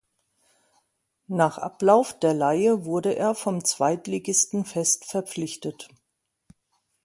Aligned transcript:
Nach 1.27 1.59
Ablauf 1.59 2.17
der 2.17 2.33
Leihe 2.33 2.85
wurde 2.85 3.15
er 3.15 3.35
vom 3.35 3.63
Zweitligisten 3.63 4.65
fest 4.65 5.05
verpflichtet. 5.05 5.89